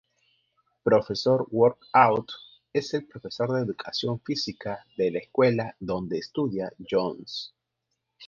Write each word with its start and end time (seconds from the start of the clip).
Profesor 0.83 1.45
Workout: 1.51 2.27
Es 2.73 2.91
el 2.95 3.05
profesor 3.05 3.53
de 3.53 3.61
educación 3.61 4.19
física 4.19 4.83
de 4.97 5.11
la 5.11 5.19
escuela 5.19 5.75
donde 5.79 6.17
estudia 6.17 6.73
Jones. 6.89 7.53